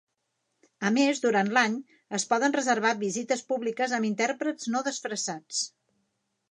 [0.89, 1.75] A més, durant l'any,
[2.19, 5.63] es poden reservar visites públiques amb intèrprets no desfressats.